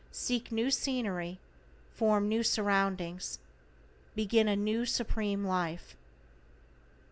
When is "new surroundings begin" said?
2.27-4.47